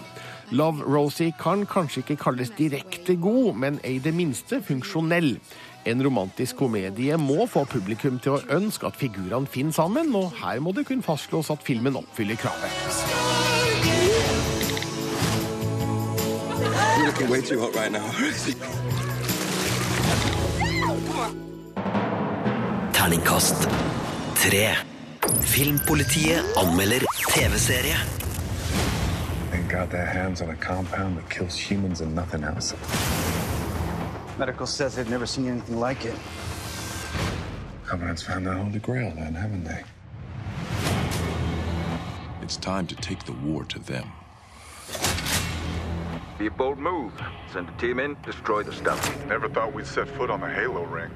[0.51, 5.39] Love Rosie kan kanskje ikke kalles direkte god, men er i det minste funksjonell.
[5.85, 10.61] En romantisk komedie må få publikum til å ønske at figurene finner sammen, og her
[10.61, 12.69] må det kun fastslås at filmen oppfyller kravet.
[22.93, 23.69] Terningkast
[24.41, 24.67] tre.
[25.45, 28.24] Filmpolitiet anmelder TV-serie.
[29.65, 32.75] They got their hands on a compound that kills humans and nothing else.
[34.37, 36.13] Medical says they've never seen anything like it.
[37.87, 39.83] Covenant's found the Holy Grail then, haven't they?
[42.43, 44.11] It's time to take the war to them.
[46.37, 47.11] Be a bold move.
[47.51, 49.01] Send a team in, destroy the stuff.
[49.25, 51.09] Never thought we'd set foot on the Halo ring.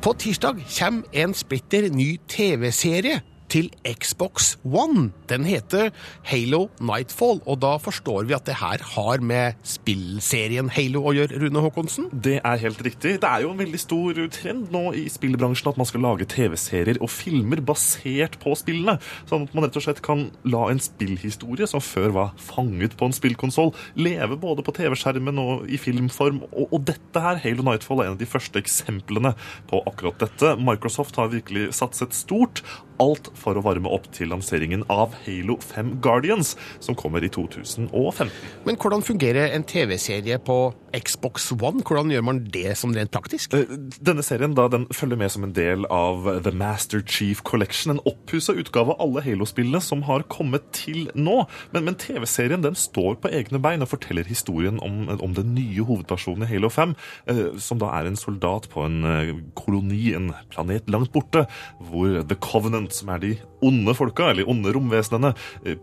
[0.00, 3.20] På tirsdag kommer en splitter ny TV-serie
[3.50, 5.10] til Xbox One.
[5.30, 5.90] Den heter
[6.30, 11.40] Halo Nightfall, og da forstår vi at det her har med spillserien Halo å gjøre,
[11.42, 12.08] Rune Håkonsen?
[12.12, 13.16] Det er helt riktig.
[13.22, 17.00] Det er jo en veldig stor trend nå i spillbransjen at man skal lage TV-serier
[17.02, 18.98] og filmer basert på spillene.
[19.30, 23.08] Sånn at man rett og slett kan la en spillhistorie som før var fanget på
[23.08, 26.44] en spillkonsoll, leve både på TV-skjermen og i filmform.
[26.50, 29.34] Og, og dette her, Halo Nightfall, er en av de første eksemplene
[29.70, 30.54] på akkurat dette.
[30.60, 32.62] Microsoft har virkelig satset stort.
[33.00, 36.52] Alt for å varme opp til lanseringen av Halo 5 Guardians,
[36.84, 38.28] som kommer i 2015.
[38.66, 40.58] Men hvordan fungerer en TV-serie på
[40.96, 41.84] Xbox One?
[41.86, 43.54] Hvordan gjør man det som rent praktisk?
[43.54, 43.70] Eh,
[44.02, 48.02] Denne serien da, den følger med som en del av The Master Chief Collection, en
[48.08, 51.44] oppussa utgave av alle Halo-spillene som har kommet til nå.
[51.74, 55.86] Men, men TV-serien den står på egne bein og forteller historien om, om den nye
[55.86, 56.96] hovedpersonen i Halo 5,
[57.30, 61.46] eh, som da er en soldat på en eh, koloni, en planet langt borte,
[61.90, 65.34] hvor The Covenant, som er de onde folka, eller onde romvesenene,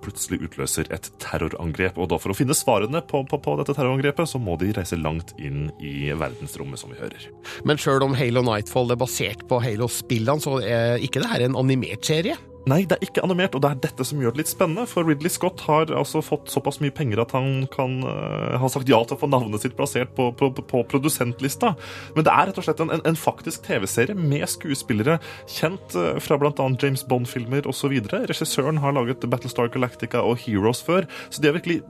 [0.01, 1.99] plutselig utløser et terrorangrep.
[2.01, 4.96] Og da for å finne svarene på, på, på dette terrorangrepet, så må de reise
[5.01, 7.29] langt inn i verdensrommet, som vi hører.
[7.67, 11.57] Men sjøl om Halo Nightfall er basert på Halo-spillene, så er ikke det her en
[11.59, 12.37] animert serie?
[12.67, 14.83] Nei, det er ikke animert, og det er dette som gjør det litt spennende.
[14.89, 18.89] For Ridley Scott har altså fått såpass mye penger at han kan uh, ha sagt
[18.91, 21.73] ja til å få navnet sitt plassert på, på, på produsentlista.
[22.17, 26.17] Men det er rett og slett en, en, en faktisk TV-serie med skuespillere kjent uh,
[26.23, 26.67] fra bl.a.
[26.81, 27.95] James Bond-filmer osv.
[28.27, 31.81] Regissøren har laget Battlestar Galactica og Heroes før, så de har virkelig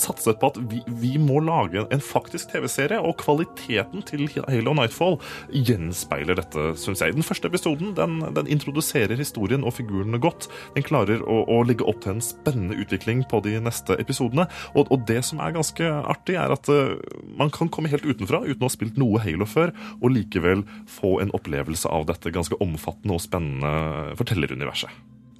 [0.00, 5.16] satset på at vi, vi må lage en faktisk TV-serie, og kvaliteten til Halo Nightfall
[5.48, 7.16] gjenspeiler dette, syns jeg.
[7.16, 10.48] Den første episoden den, den introduserer historien og figurene godt.
[10.76, 14.48] Den klarer å, å legge opp til en spennende utvikling på de neste episodene.
[14.74, 16.96] Og, og det som er ganske artig, er at uh,
[17.38, 21.18] man kan komme helt utenfra uten å ha spilt noe Halo før, og likevel få
[21.24, 24.90] en opplevelse av dette ganske omfattende og spennende fortelleruniverset.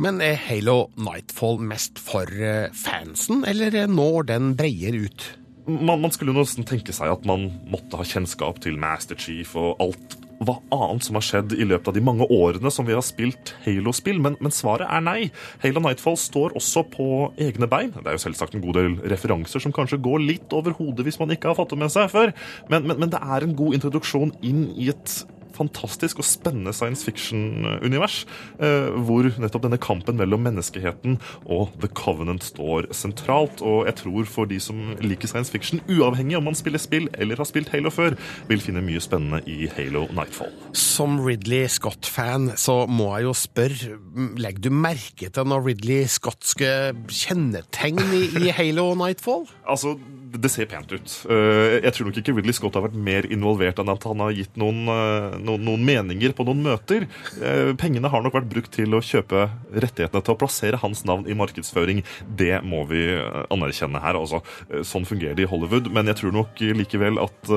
[0.03, 5.25] Men er Halo Nightfall mest for eh, fansen, eller når den breier ut?
[5.67, 9.81] Man, man skulle nesten tenke seg at man måtte ha kjennskap til Master Chief og
[9.83, 13.05] alt hva annet som har skjedd i løpet av de mange årene som vi har
[13.05, 15.31] spilt Halo-spill, men, men, svaret er nei.
[15.63, 17.09] Halo Nightfall står også på
[17.41, 17.95] egne bein.
[17.95, 21.21] Det er jo selvsagt en god del referanser som kanskje går litt over hodet hvis
[21.23, 22.35] man ikke har fått det med seg før,
[22.73, 25.19] men, men, men det er en god introduksjon inn i et
[25.57, 28.23] fantastisk og spennende science fiction-univers,
[28.61, 33.63] eh, hvor nettopp denne kampen mellom menneskeheten og The Covenant står sentralt.
[33.65, 37.41] Og jeg tror for de som liker science fiction, uavhengig om man spiller spill eller
[37.41, 38.17] har spilt Halo før,
[38.51, 40.53] vil finne mye spennende i Halo Nightfall.
[40.77, 43.99] Som Ridley Scott-fan så må jeg jo spørre,
[44.41, 46.71] legger du merke til noen Ridley Scottske
[47.11, 49.47] kjennetegn i, i Halo Nightfall?
[49.67, 49.97] Altså,
[50.35, 51.13] det ser pent ut.
[51.31, 54.33] Eh, Jeg tror nok ikke Ridley Scott har vært mer involvert enn at han har
[54.35, 57.07] gitt noen, eh, noen, noen meninger på noen møter.
[57.41, 61.29] Eh, Pengene har nok vært brukt til å kjøpe rettighetene til å plassere hans navn
[61.31, 62.03] i markedsføring.
[62.37, 63.05] Det må vi
[63.51, 64.15] anerkjenne her.
[64.19, 64.43] Altså,
[64.83, 65.93] sånn fungerer det i Hollywood.
[65.93, 67.53] Men jeg tror nok likevel at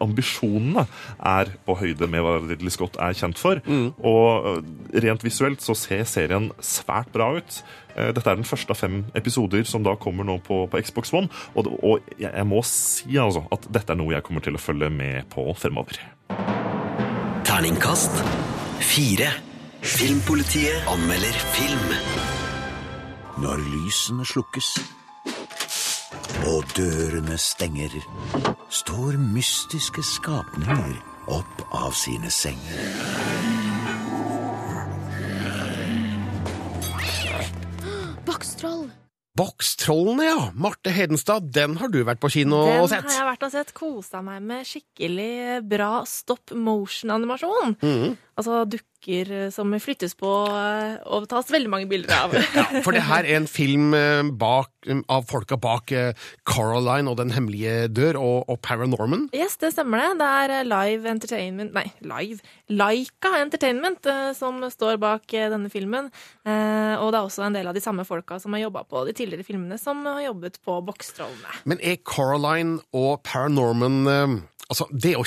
[0.00, 0.86] ambisjonene
[1.20, 3.60] er på høyde med hva Ridley Scott er kjent for.
[3.68, 7.62] Og eh, rent visuelt så ser serien svært bra ut.
[7.98, 11.26] Dette er den første av fem episoder som da kommer nå på, på Xbox One.
[11.58, 14.58] Og, det- og jeg, jeg må si altså at dette er noe jeg kommer til
[14.58, 16.00] å følge med på fremover.
[17.48, 18.22] Terningkast
[18.84, 19.30] fire.
[19.82, 21.92] Filmpolitiet anmelder film.
[23.38, 24.72] Når lysene slukkes
[26.48, 27.94] og dørene stenger,
[28.70, 30.98] står mystiske skapninger
[31.30, 33.67] opp av sine senger.
[39.38, 39.78] Bokstroll.
[39.88, 40.50] Bokstrollene, ja.
[40.54, 43.72] Marte Hedenstad, den har du vært på kino Den og har jeg vært og sett.
[43.76, 47.76] Kosa meg med skikkelig bra stop motion-animasjon.
[47.80, 48.16] Mm.
[48.38, 48.86] Altså dukker
[49.54, 52.34] som flyttes på eh, og tas veldig mange bilder av.
[52.58, 54.70] Ja, for det her er en film eh, bak,
[55.10, 59.28] av folka bak eh, Coraline og Den hemmelige dør og, og Paranorman.
[59.36, 60.10] Yes, det stemmer det.
[60.20, 62.42] Det er eh, Live Entertainment Nei, Live.
[62.72, 66.10] Laika Entertainment eh, som står bak eh, denne filmen.
[66.44, 69.06] Eh, og det er også en del av de samme folka som har jobba på
[69.08, 71.62] de tidligere filmene, som har jobbet på Bokstrollene.
[71.68, 75.24] Men er Coraline og Paranorman eh, Altså, det er jo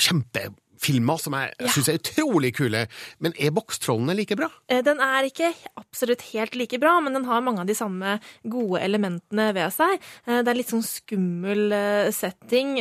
[0.82, 1.66] kjempefilmer som jeg Ja.
[1.68, 2.86] syns er utrolig kule,
[3.20, 4.48] men er Bokstrollene like bra?
[4.68, 8.20] Eh, Den er ikke absolutt helt like bra, men den har mange av de samme
[8.48, 10.00] gode elementene ved seg.
[10.26, 12.76] Eh, Det er litt sånn skummel eh, setting,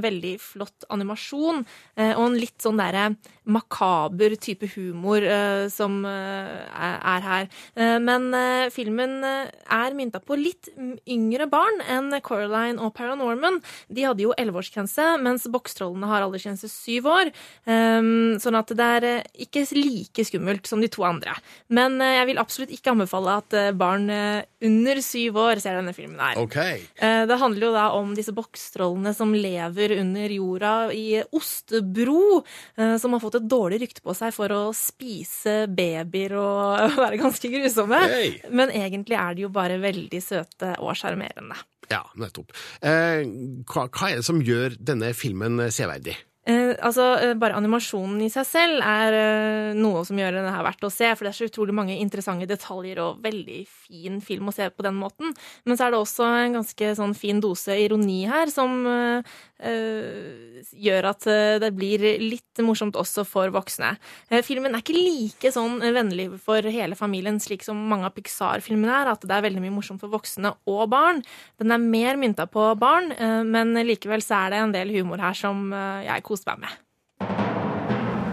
[0.00, 1.66] veldig flott animasjon,
[1.96, 3.16] og en litt sånn derre
[3.50, 7.48] makaber type humor eh, som eh, er er her.
[7.76, 8.30] Eh, Men
[8.72, 10.68] filmen er mynta på litt
[11.10, 13.60] yngre barn enn Coraline og Paranorman.
[13.90, 17.30] De hadde jo elleveårsgrense, mens bokstrollene har aldersgrense syv år.
[17.66, 19.06] Sånn at det er
[19.46, 21.34] ikke like skummelt som de to andre.
[21.68, 26.38] Men jeg vil absolutt ikke anbefale at barn under syv år ser denne filmen her.
[26.40, 26.56] OK.
[26.60, 32.42] Eh, Det handler jo da om disse bokstrollene som lever under jorda i Ostebro,
[32.76, 37.52] som har fått et dårlig rykte på seg for å spise babyer og være ganske
[37.52, 38.00] grusomme.
[38.10, 38.38] Hey.
[38.52, 41.58] Men egentlig er de jo bare veldig søte og sjarmerende.
[41.90, 42.52] Ja, nettopp.
[42.86, 43.24] Eh,
[43.66, 46.14] hva, hva er det som gjør denne filmen severdig?
[46.48, 50.64] Eh, altså, eh, Bare animasjonen i seg selv er eh, noe som gjør denne her
[50.64, 54.48] verdt å se, for det er så utrolig mange interessante detaljer og veldig fin film
[54.48, 55.34] å se på den måten.
[55.68, 61.08] Men så er det også en ganske sånn fin dose ironi her, som eh, gjør
[61.10, 63.94] at eh, det blir litt morsomt også for voksne.
[64.30, 68.96] Eh, filmen er ikke like sånn vennlig for hele familien, slik som mange av Pixar-filmene
[69.02, 71.22] er, at det er veldig mye morsomt for voksne og barn.
[71.60, 75.22] Den er mer mynta på barn, eh, men likevel så er det en del humor
[75.22, 76.76] her som eh, jeg koste meg med.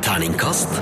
[0.07, 0.77] Terningkast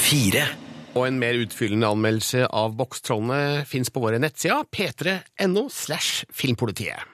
[0.00, 0.46] fire.
[0.94, 7.13] Og en mer utfyllende anmeldelse av Bokstrollene fins på våre nettsider p3.no slash filmpolitiet.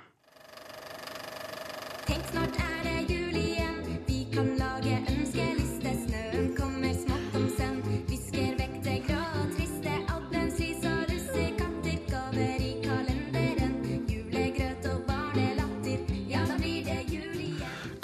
[2.10, 2.69] Tenk, snart er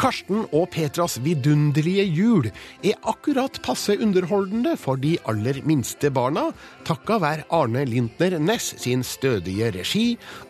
[0.07, 2.44] Karsten og Petras vidunderlige jul
[2.86, 6.44] er akkurat passe underholdende for de aller minste barna,
[6.86, 10.04] takka være Arne Lintner Næss sin stødige regi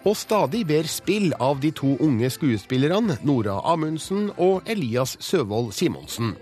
[0.05, 6.37] og stadig bedre spill av de to unge skuespillerne Nora Amundsen og Elias Søvold Simonsen.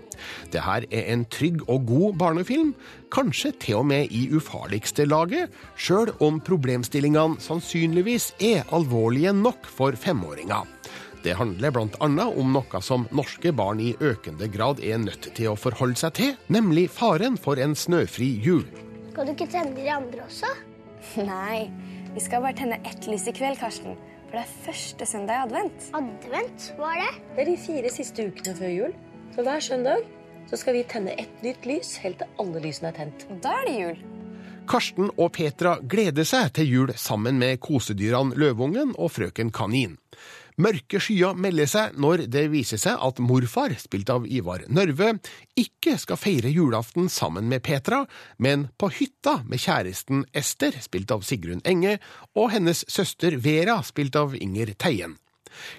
[0.51, 2.75] Det her er en trygg og god barnefilm,
[3.15, 9.95] kanskje til og med i ufarligste laget, sjøl om problemstillingene sannsynligvis er alvorlige nok for
[9.95, 10.74] femåringer.
[11.25, 11.73] Det handler
[12.05, 16.13] annet om noe som norske barn i økende grad er nødt til å forholde seg
[16.19, 18.61] til, nemlig faren for en snøfri jul.
[19.09, 20.51] Skal du ikke tenne de andre også?
[21.31, 21.65] Nei,
[22.13, 23.97] vi skal bare tenne ett lys i kveld, Karsten.
[24.27, 25.89] For det er første søndag i advent.
[25.97, 26.69] Advent?
[26.77, 27.09] Hva er det?
[27.33, 28.95] Det er de fire siste ukene før jul.
[29.33, 30.05] Så hver søndag
[30.45, 33.25] så skal vi tenne ett nytt lys helt til alle lysene er tent.
[33.41, 34.01] Da er det jul.
[34.69, 39.97] Karsten og Petra gleder seg til jul sammen med kosedyrene Løvungen og frøken Kanin.
[40.55, 45.17] Mørke skyer melder seg når det viser seg at morfar, spilt av Ivar Nørve,
[45.59, 48.05] ikke skal feire julaften sammen med Petra,
[48.39, 51.97] men på hytta med kjæresten Ester, spilt av Sigrun Enge,
[52.39, 55.17] og hennes søster Vera, spilt av Inger Teien.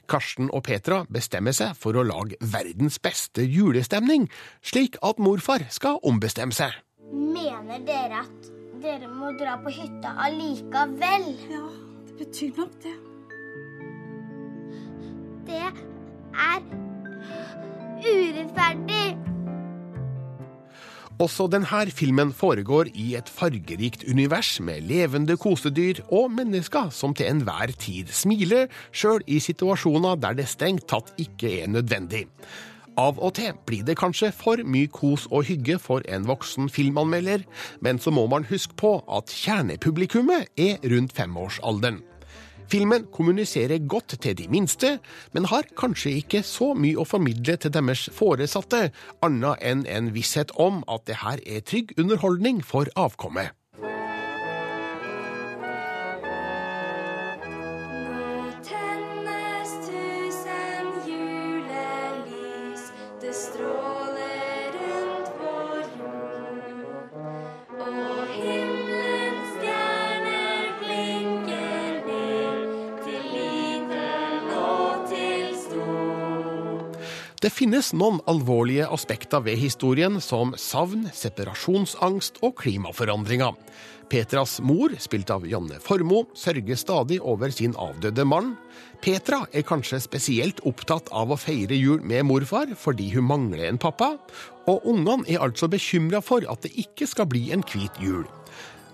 [0.09, 4.29] Karsten og Petra bestemmer seg for å lage verdens beste julestemning,
[4.61, 6.77] slik at morfar skal ombestemme seg.
[7.16, 8.55] Mener dere at
[8.85, 11.29] dere må dra på hytta allikevel?
[11.49, 11.66] Ja,
[12.09, 12.97] det betyr nok det.
[15.47, 16.61] Det er
[18.03, 19.07] urettferdig.
[21.23, 27.31] Også denne filmen foregår i et fargerikt univers med levende kosedyr og mennesker som til
[27.31, 32.27] enhver tid smiler, sjøl i situasjoner der det strengt tatt ikke er nødvendig.
[32.99, 37.45] Av og til blir det kanskje for mye kos og hygge for en voksen filmanmelder,
[37.81, 42.03] men så må man huske på at kjernepublikummet er rundt femårsalderen.
[42.67, 44.97] Filmen kommuniserer godt til de minste,
[45.33, 48.89] men har kanskje ikke så mye å formidle til deres foresatte,
[49.23, 53.55] annet enn en visshet om at det her er trygg underholdning for avkommet.
[77.47, 83.53] Det finnes noen alvorlige aspekter ved historien, som savn, separasjonsangst og klimaforandringer.
[84.11, 88.57] Petras mor, spilt av Janne Formoe, sørger stadig over sin avdøde mann.
[88.99, 93.79] Petra er kanskje spesielt opptatt av å feire jul med morfar fordi hun mangler en
[93.79, 94.17] pappa,
[94.67, 98.25] og ungene er altså bekymra for at det ikke skal bli en hvit jul.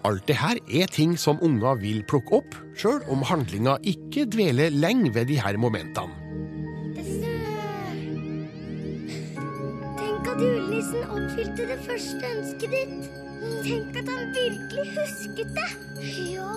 [0.05, 4.77] Alt det her er ting som unger vil plukke opp, sjøl om handlinga ikke dveler
[4.77, 6.22] lenge ved de her momentene.
[10.33, 13.11] At julenissen oppfylte det første ønsket ditt.
[13.67, 15.71] Tenk at han virkelig husket det.
[16.33, 16.49] Ja.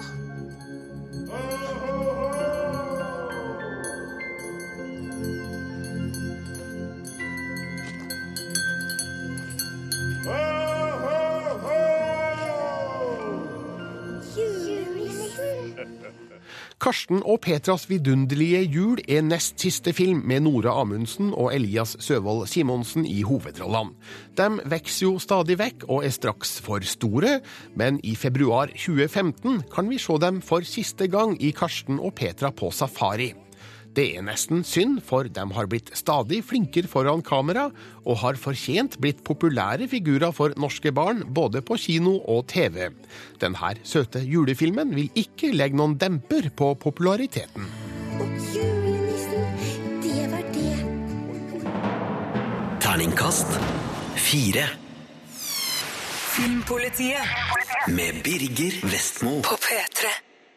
[16.86, 22.46] Karsten og Petras vidunderlige jul er nest siste film med Nora Amundsen og Elias Søvold
[22.46, 23.96] Simonsen i hovedrollene.
[24.38, 27.40] De vokser jo stadig vekk og er straks for store,
[27.74, 32.54] men i februar 2015 kan vi se dem for siste gang i Karsten og Petra
[32.54, 33.32] på safari.
[33.96, 37.70] Det er nesten synd, for de har blitt stadig flinkere foran kamera,
[38.04, 42.90] og har fortjent blitt populære figurer for norske barn, både på kino og TV.
[43.40, 47.70] Denne søte julefilmen vil ikke legge noen demper på populariteten.
[48.20, 49.48] Og Julenissen,
[50.04, 50.76] det var det.
[52.84, 53.56] Terningkast
[54.20, 54.68] fire.
[56.36, 59.40] Filmpolitiet Med Birger Vestmo.
[59.42, 60.25] på P3.